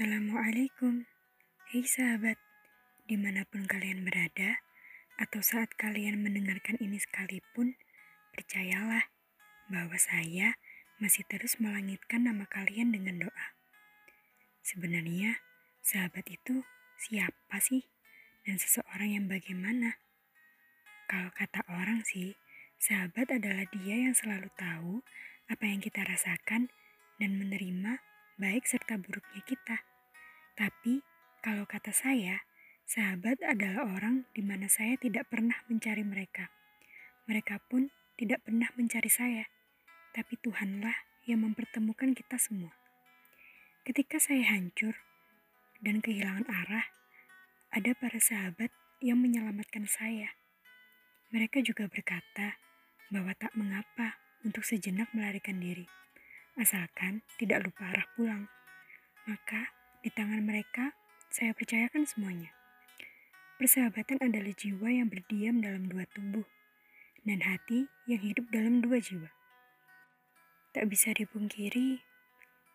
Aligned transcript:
Assalamualaikum, 0.00 1.04
hei 1.68 1.84
sahabat, 1.84 2.40
di 3.04 3.20
mana 3.20 3.44
pun 3.44 3.68
kalian 3.68 4.00
berada, 4.00 4.64
atau 5.20 5.44
saat 5.44 5.76
kalian 5.76 6.24
mendengarkan 6.24 6.80
ini 6.80 6.96
sekalipun, 6.96 7.76
percayalah 8.32 9.12
bahwa 9.68 10.00
saya 10.00 10.56
masih 11.04 11.28
terus 11.28 11.60
melangitkan 11.60 12.24
nama 12.24 12.48
kalian 12.48 12.96
dengan 12.96 13.28
doa. 13.28 13.46
Sebenarnya, 14.64 15.44
sahabat 15.84 16.32
itu 16.32 16.64
siapa 16.96 17.60
sih? 17.60 17.84
Dan 18.48 18.56
seseorang 18.56 19.20
yang 19.20 19.28
bagaimana? 19.28 20.00
Kalau 21.12 21.28
kata 21.36 21.60
orang 21.68 22.08
sih, 22.08 22.40
sahabat 22.80 23.36
adalah 23.36 23.68
dia 23.68 24.00
yang 24.00 24.16
selalu 24.16 24.48
tahu 24.56 25.04
apa 25.52 25.68
yang 25.68 25.84
kita 25.84 26.00
rasakan 26.08 26.72
dan 27.20 27.36
menerima 27.36 28.00
baik 28.40 28.64
serta 28.64 28.96
buruknya 28.96 29.44
kita. 29.44 29.89
Kata 31.80 31.96
saya, 31.96 32.44
sahabat 32.84 33.40
adalah 33.40 33.88
orang 33.88 34.28
di 34.36 34.44
mana 34.44 34.68
saya 34.68 35.00
tidak 35.00 35.32
pernah 35.32 35.64
mencari 35.64 36.04
mereka. 36.04 36.52
Mereka 37.24 37.56
pun 37.72 37.88
tidak 38.20 38.44
pernah 38.44 38.68
mencari 38.76 39.08
saya. 39.08 39.48
Tapi 40.12 40.36
Tuhanlah 40.44 41.24
yang 41.24 41.40
mempertemukan 41.40 42.12
kita 42.12 42.36
semua. 42.36 42.76
Ketika 43.88 44.20
saya 44.20 44.44
hancur 44.52 44.92
dan 45.80 46.04
kehilangan 46.04 46.44
arah, 46.52 46.84
ada 47.72 47.96
para 47.96 48.20
sahabat 48.20 48.68
yang 49.00 49.16
menyelamatkan 49.16 49.88
saya. 49.88 50.36
Mereka 51.32 51.64
juga 51.64 51.88
berkata 51.88 52.60
bahwa 53.08 53.32
tak 53.40 53.56
mengapa 53.56 54.20
untuk 54.44 54.68
sejenak 54.68 55.08
melarikan 55.16 55.56
diri 55.56 55.88
asalkan 56.60 57.24
tidak 57.40 57.64
lupa 57.64 57.88
arah 57.88 58.04
pulang. 58.12 58.44
Maka, 59.24 59.72
di 60.04 60.12
tangan 60.12 60.44
mereka, 60.44 60.99
saya 61.30 61.54
percayakan 61.54 62.10
semuanya. 62.10 62.50
Persahabatan 63.54 64.18
adalah 64.18 64.50
jiwa 64.50 64.90
yang 64.90 65.06
berdiam 65.06 65.62
dalam 65.62 65.86
dua 65.86 66.02
tubuh, 66.10 66.42
dan 67.22 67.46
hati 67.46 67.86
yang 68.10 68.18
hidup 68.18 68.50
dalam 68.50 68.82
dua 68.82 68.98
jiwa. 68.98 69.30
Tak 70.74 70.90
bisa 70.90 71.14
dipungkiri 71.14 72.02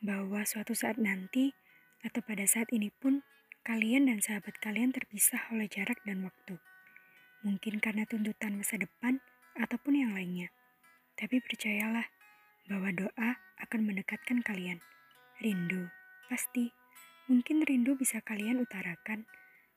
bahwa 0.00 0.48
suatu 0.48 0.72
saat 0.72 0.96
nanti, 0.96 1.52
atau 2.00 2.24
pada 2.24 2.48
saat 2.48 2.72
ini 2.72 2.88
pun, 2.88 3.20
kalian 3.68 4.08
dan 4.08 4.24
sahabat 4.24 4.56
kalian 4.64 4.96
terpisah 4.96 5.44
oleh 5.52 5.68
jarak 5.68 6.00
dan 6.08 6.24
waktu. 6.24 6.56
Mungkin 7.44 7.84
karena 7.84 8.08
tuntutan 8.08 8.56
masa 8.56 8.80
depan 8.80 9.20
ataupun 9.60 9.92
yang 9.92 10.16
lainnya. 10.16 10.48
Tapi 11.20 11.42
percayalah, 11.44 12.08
bahwa 12.64 12.92
doa 12.96 13.30
akan 13.60 13.80
mendekatkan 13.92 14.40
kalian. 14.40 14.80
Rindu, 15.40 15.92
pasti. 16.32 16.72
Mungkin 17.28 17.60
rindu 17.60 17.92
bisa 17.92 18.24
kalian 18.24 18.56
utarakan, 18.64 19.28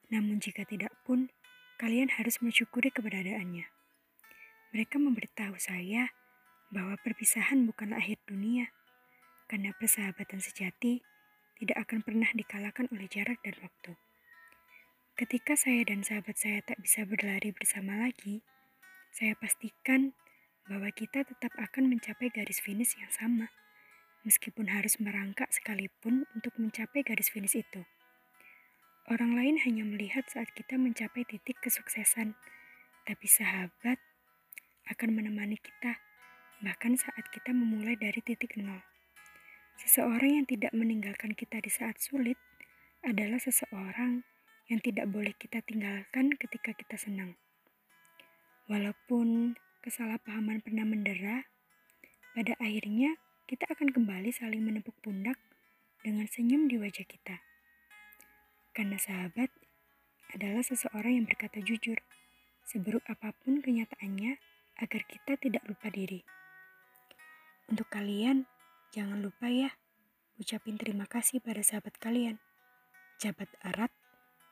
namun 0.07 0.39
jika 0.39 0.63
tidak 0.63 0.95
pun, 1.03 1.27
kalian 1.75 2.07
harus 2.07 2.39
mensyukuri 2.39 2.95
keberadaannya. 2.95 3.67
Mereka 4.71 4.95
memberitahu 4.95 5.59
saya 5.59 6.15
bahwa 6.71 6.95
perpisahan 7.03 7.67
bukanlah 7.67 7.99
akhir 7.99 8.23
dunia, 8.23 8.71
karena 9.51 9.75
persahabatan 9.75 10.39
sejati 10.39 11.03
tidak 11.59 11.83
akan 11.83 11.99
pernah 12.07 12.31
dikalahkan 12.31 12.87
oleh 12.87 13.11
jarak 13.11 13.43
dan 13.43 13.59
waktu. 13.59 13.99
Ketika 15.19 15.59
saya 15.59 15.83
dan 15.83 16.07
sahabat 16.07 16.39
saya 16.39 16.63
tak 16.63 16.79
bisa 16.79 17.03
berlari 17.03 17.51
bersama 17.51 17.99
lagi, 17.99 18.39
saya 19.11 19.35
pastikan 19.35 20.15
bahwa 20.71 20.87
kita 20.95 21.27
tetap 21.27 21.51
akan 21.59 21.91
mencapai 21.91 22.31
garis 22.31 22.63
finish 22.63 22.95
yang 22.95 23.11
sama, 23.11 23.51
meskipun 24.21 24.69
harus 24.69 24.97
merangkak 25.01 25.49
sekalipun 25.49 26.29
untuk 26.37 26.53
mencapai 26.57 27.01
garis 27.01 27.33
finish 27.33 27.57
itu. 27.57 27.85
Orang 29.09 29.33
lain 29.33 29.57
hanya 29.65 29.81
melihat 29.81 30.29
saat 30.29 30.53
kita 30.53 30.77
mencapai 30.77 31.25
titik 31.25 31.57
kesuksesan, 31.59 32.37
tapi 33.03 33.25
sahabat 33.25 33.97
akan 34.87 35.09
menemani 35.11 35.57
kita, 35.57 35.97
bahkan 36.61 36.93
saat 36.93 37.25
kita 37.33 37.51
memulai 37.51 37.97
dari 37.97 38.21
titik 38.21 38.55
nol. 38.61 38.79
Seseorang 39.81 40.41
yang 40.41 40.45
tidak 40.45 40.71
meninggalkan 40.77 41.33
kita 41.33 41.57
di 41.57 41.73
saat 41.73 41.97
sulit 41.97 42.37
adalah 43.01 43.41
seseorang 43.41 44.21
yang 44.69 44.79
tidak 44.79 45.09
boleh 45.09 45.33
kita 45.35 45.65
tinggalkan 45.65 46.37
ketika 46.37 46.71
kita 46.77 46.95
senang. 46.95 47.33
Walaupun 48.69 49.57
kesalahpahaman 49.81 50.61
pernah 50.61 50.85
mendera, 50.85 51.49
pada 52.31 52.53
akhirnya 52.61 53.17
kita 53.51 53.67
akan 53.67 53.91
kembali 53.91 54.31
saling 54.31 54.63
menepuk 54.63 54.95
pundak 55.03 55.35
dengan 55.99 56.23
senyum 56.23 56.71
di 56.71 56.79
wajah 56.79 57.03
kita. 57.03 57.43
Karena 58.71 58.95
sahabat 58.95 59.51
adalah 60.31 60.63
seseorang 60.63 61.19
yang 61.19 61.27
berkata 61.27 61.59
jujur, 61.59 61.99
seburuk 62.63 63.03
apa 63.11 63.35
pun 63.43 63.59
kenyataannya, 63.59 64.39
agar 64.79 65.01
kita 65.03 65.35
tidak 65.35 65.67
lupa 65.67 65.91
diri. 65.91 66.23
Untuk 67.67 67.91
kalian, 67.91 68.47
jangan 68.95 69.19
lupa 69.19 69.51
ya, 69.51 69.75
ucapin 70.39 70.79
terima 70.79 71.03
kasih 71.03 71.43
pada 71.43 71.59
sahabat 71.59 71.99
kalian. 71.99 72.39
Jabat 73.19 73.51
erat, 73.67 73.91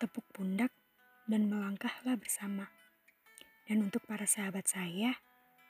tepuk 0.04 0.28
pundak, 0.36 0.76
dan 1.24 1.48
melangkahlah 1.48 2.20
bersama. 2.20 2.68
Dan 3.64 3.88
untuk 3.88 4.04
para 4.04 4.28
sahabat 4.28 4.68
saya, 4.68 5.24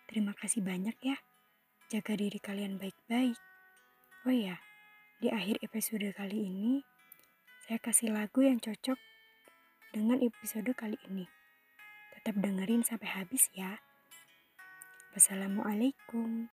terima 0.09 0.33
kasih 0.33 0.65
banyak 0.65 0.97
ya. 1.05 1.21
Jaga 1.89 2.13
diri 2.13 2.37
kalian 2.37 2.77
baik-baik. 2.77 3.33
Oh 4.21 4.29
ya, 4.29 4.61
di 5.17 5.33
akhir 5.33 5.57
episode 5.65 6.05
kali 6.13 6.45
ini, 6.45 6.85
saya 7.65 7.81
kasih 7.81 8.13
lagu 8.13 8.45
yang 8.45 8.61
cocok 8.61 8.93
dengan 9.89 10.21
episode 10.21 10.69
kali 10.77 11.01
ini. 11.09 11.25
Tetap 12.13 12.37
dengerin 12.37 12.85
sampai 12.85 13.09
habis 13.09 13.49
ya. 13.57 13.81
Wassalamualaikum. 15.17 16.53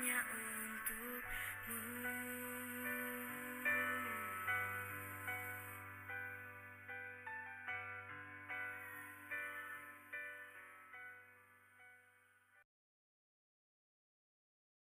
Yeah. 0.00 0.16
Uh, 0.32 0.49